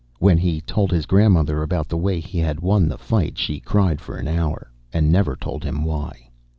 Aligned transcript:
When 0.17 0.39
he 0.39 0.61
told 0.61 0.89
his 0.89 1.05
grandmother 1.05 1.61
about 1.61 1.87
the 1.87 1.95
way 1.95 2.19
he 2.19 2.39
had 2.39 2.59
won 2.59 2.89
the 2.89 2.97
fight 2.97 3.37
she 3.37 3.59
cried 3.59 4.01
for 4.01 4.17
an 4.17 4.27
hour, 4.27 4.71
and 4.91 5.11
never 5.11 5.35
told 5.35 5.63
him 5.63 5.83
why. 5.83 6.31